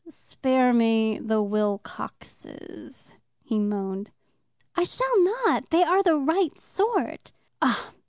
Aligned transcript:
"Spare 0.09 0.73
me 0.73 1.19
the 1.19 1.43
Wilcoxes," 1.43 3.13
he 3.43 3.59
moaned. 3.59 4.09
"I 4.75 4.83
shall 4.83 5.23
not. 5.23 5.69
They 5.69 5.83
are 5.83 6.01
the 6.01 6.17
right 6.17 6.57
sort." 6.57 7.31